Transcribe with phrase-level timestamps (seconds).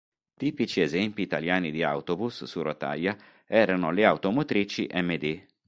[0.33, 3.15] Tipici esempi italiani di autobus su rotaia
[3.45, 5.45] erano le automotrici Md.